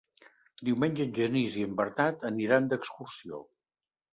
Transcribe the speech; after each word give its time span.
Diumenge 0.69 1.03
en 1.09 1.13
Genís 1.17 1.57
i 1.61 1.65
en 1.67 1.75
Bernat 1.81 2.27
aniran 2.33 2.73
d'excursió. 2.73 3.45